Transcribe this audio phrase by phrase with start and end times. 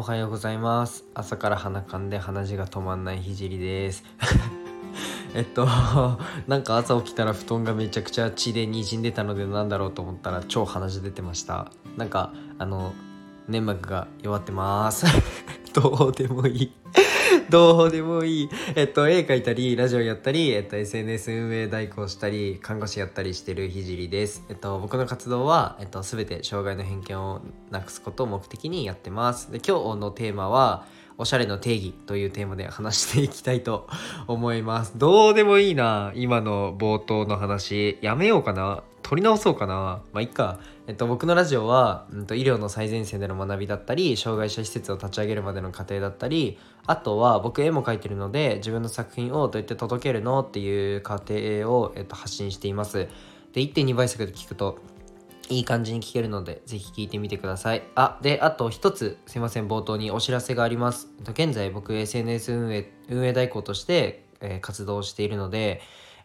[0.00, 1.04] おはようございます。
[1.12, 4.02] 朝から鼻かんで鼻血が止まんないひじりです。
[5.36, 5.66] えっと
[6.48, 11.70] なんか朝起きたら布団がめちゃくちゃ血で滲んでたのでなんだろうと思ったら超鼻血出てました。
[11.98, 12.94] なんかあの
[13.46, 15.04] 粘膜が弱ってます。
[15.74, 16.72] どうでもいい。
[17.50, 18.50] どうでもいい。
[18.74, 24.44] えっと、絵描いたり、ラジオやったり、えっと、SNS 運営代行したり、看護師やったりしてるひじりです。
[24.48, 29.52] えっと、僕の活動は、えっと、すべて障害の偏見をなくすことを目的にやってます。
[29.52, 30.86] で、今日のテーマは、
[31.18, 33.86] おしゃれの定義というテーマで話していきたいと
[34.26, 34.94] 思います。
[34.96, 37.98] どうでもいいな、今の冒頭の話。
[38.00, 38.82] やめようかな。
[39.10, 39.74] 取り直そうかな。
[40.12, 40.60] まあ、いっか。
[40.86, 51.34] えっと、僕のラジオは、うんと、医療の最前線での学びだったり障害者施設を立ち上げるまでの過程だったりあとは僕絵も描いてるので自分の作品をどうやって届けるのっていう過程
[51.68, 53.08] を、えっと、発信しています
[53.52, 54.78] で1.2倍速で聞くと
[55.48, 57.82] いい感じに聞けるので、ぜひ聞いてみてください。
[57.96, 61.08] あ、で、あと一つ、すいません、冒頭にお知らせがあります。
[61.22, 65.80] 現在、僕、SNS 運営、運営代行として、えー、活動しているので、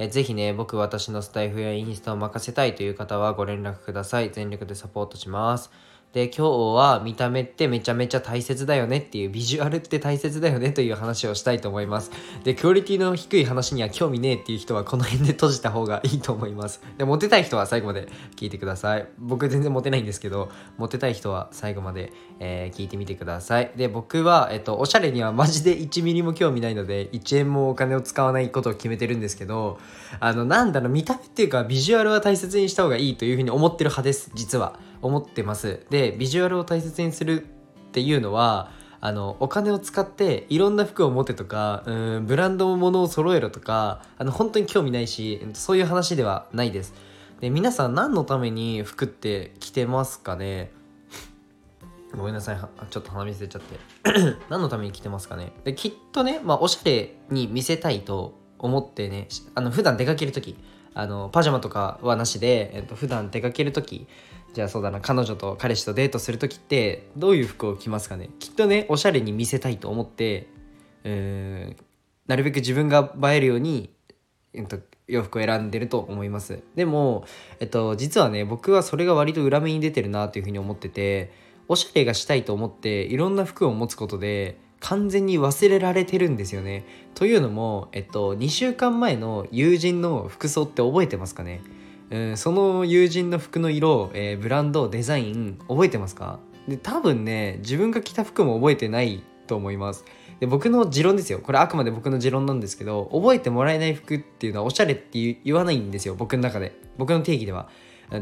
[0.00, 4.30] えー、ぜひね、僕、私のスタイフやインスタを任せたいという方はご連絡ください。
[4.30, 5.70] 全力でサポートします。
[6.12, 12.10] で、今日は見た目ってめちゃめちゃ大切だよねっていう、ビジュアルって大切だよねという話をしたいと思います。
[12.42, 16.82] で、クオリティの低い話には興味ねえっていう人はこの辺で閉じた方がいいと思います。
[16.98, 19.06] で、モテたい人は最後まで聞いてください。
[19.18, 23.70] 僕全然モテないんですけど、モテたい人は最後まで、えー、聞いてみてください。
[23.76, 29.78] で、僕は、えっと、おしゃれにはマジで1ミリも興味ないので、1円もお金を使わないことを決めてるんですけど、
[30.18, 34.90] あの、なんだろう、見た目っていうか、ビジュアルは大切にした方がいいというふうに思ってる派です、実は。
[35.02, 38.70] 思ってますでビジュアルを大切にするっていうのは
[39.00, 46.94] あのお金を使っていろんな服を持てとかうんブランドのものを揃えろとかあの本当に興味ないしそういう話ではないです。
[47.40, 50.70] で皆さん何のために服って着てますかね？
[52.14, 52.58] ごめんなさい
[52.90, 53.78] ちょっと鼻水出ちゃって。
[54.50, 55.52] 何のために着てますかね？
[55.64, 60.56] できっとね、まあ、おしゃれに見せたいと思ってねあの普段出かける時
[60.94, 64.06] あのパジャマとかはなしで、えっと、普段出かける時
[64.54, 68.30] じゃあそうだな彼女と彼氏とデートする時ってどういう服を着ますかね？
[68.40, 70.48] きっとねおしゃれに見せたいと思って
[71.04, 71.76] うん
[72.26, 73.90] なるべく自分が映えるように、
[74.52, 76.62] えっと、洋服を選んでると思います。
[76.74, 77.24] でも、
[77.60, 81.32] えっと、実はね僕はそれが割と裏目に出てるなというふうに思ってて
[81.68, 86.84] おしゃれがしたいと思っていろんな服を持つことで完全に忘れられてるんですよね。
[87.14, 91.62] というのも、えっと、2週間前の友人の服装って覚えてますかね？
[92.10, 96.40] うん、その友人の服の色、えー、ブランドデザイン覚えてますか？
[96.66, 100.04] で多分ね自分が着た服も覚えてないと思います。
[100.40, 101.38] で僕の持論ですよ。
[101.40, 106.14] これあくまで僕の持論なんですけど覚えてもらえない服っていうのはおしゃれって言わないんですよ。
[106.14, 106.74] 僕の中で。
[106.96, 107.68] 僕の定義では。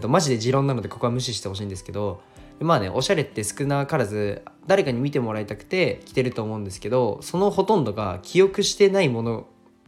[0.01, 2.21] とマジで持論なのでここは無視してほしいんですけど
[2.61, 9.47] まあねおしゃれって少なからず誰かに見てもらいたくて着てると思うんですけどそのほとんどが記憶してないもの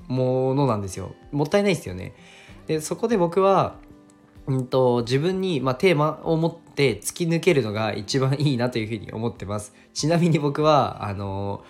[0.08, 1.14] ものなんですよ。
[1.30, 2.14] もったいないですよね。
[2.66, 3.76] でそこで僕は
[4.46, 9.74] うんと、自分に、まあ、テーマを持って突き抜けるのが一番いいなというふうに思ってます。
[9.94, 11.62] ちなみに僕はあの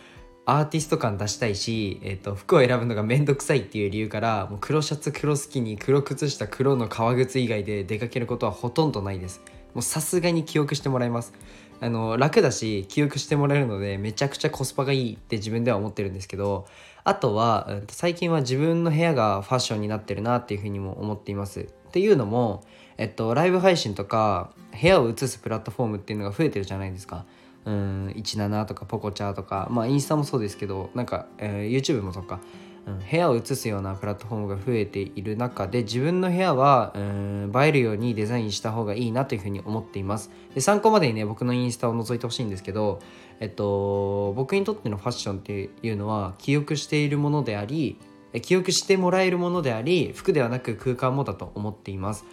[0.47, 9.43] アーティスト感出したいし、えーと、服を選ぶのがめんどくさいっていう理由からもう黒シャツ黒スキニ黒靴下黒の革靴以外で出かけることはほとんどないです。
[9.75, 11.33] もうさすがに記憶してもらいます
[11.81, 16.67] あの楽だし記憶してもらえるのでめちゃくちゃコスパがいいって自分では思ってるんですけど
[17.05, 22.63] あとは最近は自分の部屋がファッションになってるなっていうふうにも思っていますっていうのも、
[22.99, 27.25] えっと、ライブ配信とか部屋を映すプラットフォームっていうのが増えてるじゃないですか。
[27.67, 32.41] うん17とかポコチャとかまあインスタもそうですけどなんか、えー、YouTube もとか、
[32.87, 40.31] うん、部屋を映すようなプラットフォームが増えている中で自分の部屋はうん映えるようにデザインした方がいいなというふうに思っています。
[40.55, 43.01] で参考までにね僕のインスタを覗いてほしいんですけど
[43.41, 47.99] えっと僕にとってのファッションっていうのは記憶しているものであり
[48.43, 52.25] 記憶してもらえるものであり服ではなく空間もだと思っています。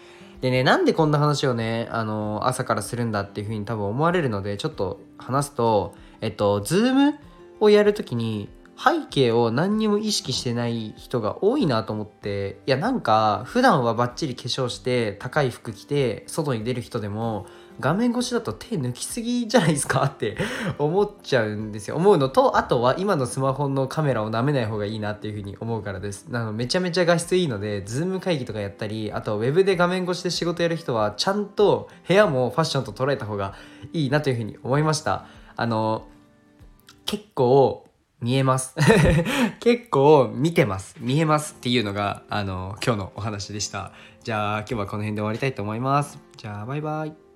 [0.41, 7.19] でねなんでこんな話をねあの朝からするんだっていうふうに多分思われるのでちょっと話すとえっとズーム
[7.59, 17.47] をやるときに背景を何にも意識してない人が多いなと思っていやなんか普段はバッチリ化粧して高い服着て外に出る人でも
[17.79, 20.37] 画面越しだと手抜きすぎじゃないですかって
[20.77, 21.95] 思っちゃうんですよ。
[21.95, 26.27] 思うのとあとは今のスマホのカメラを舐めない方がいいなっていうふうに思うからです。
[26.29, 33.53] なのめちゃめちゃ画質いいのでズーム会議とかやったりあとウェブで画面越しで仕事やる人はちゃんと部屋もファッションと捉えた方が
[33.93, 35.25] いいなというふうに思いました。
[35.55, 36.07] あの
[37.05, 37.86] 結構
[38.21, 38.75] 見えます。
[39.59, 40.95] 結構見てます。
[40.99, 43.91] 見えますっていうのがあの今日のお話でした。
[44.23, 46.19] じゃあ今日はこの辺で終わりたいと思います。
[46.35, 47.26] じゃあバイバイ。